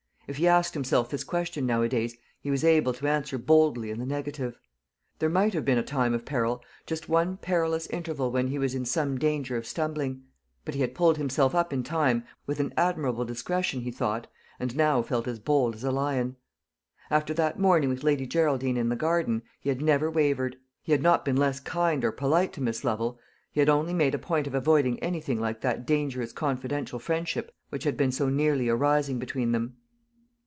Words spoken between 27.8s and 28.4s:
had been so